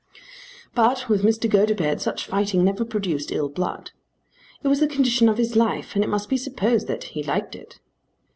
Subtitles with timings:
[0.73, 1.47] But with Mr.
[1.47, 3.91] Gotobed such fighting never produced ill blood.
[4.63, 7.53] It was the condition of his life, and it must be supposed that he liked
[7.53, 7.79] it.